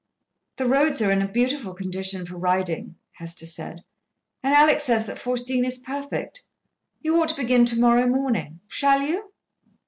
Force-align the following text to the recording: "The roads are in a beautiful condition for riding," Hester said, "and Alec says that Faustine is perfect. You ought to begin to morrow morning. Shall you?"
"The 0.55 0.65
roads 0.65 0.99
are 1.03 1.11
in 1.11 1.21
a 1.21 1.31
beautiful 1.31 1.75
condition 1.75 2.25
for 2.25 2.35
riding," 2.35 2.95
Hester 3.11 3.45
said, 3.45 3.83
"and 4.41 4.51
Alec 4.51 4.79
says 4.79 5.05
that 5.05 5.19
Faustine 5.19 5.63
is 5.63 5.77
perfect. 5.77 6.41
You 7.03 7.21
ought 7.21 7.29
to 7.29 7.35
begin 7.35 7.67
to 7.67 7.79
morrow 7.79 8.07
morning. 8.07 8.61
Shall 8.67 9.03
you?" 9.03 9.31